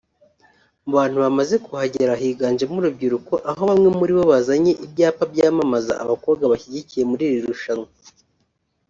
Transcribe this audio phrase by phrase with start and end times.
[0.85, 7.03] Mu bantu bamaze kuhagera higanjemo urubyiruko aho bamwe muri bo bazanye ibyapa byamamaza abakobwa bashyigikiye
[7.11, 7.89] muri iri rushanwa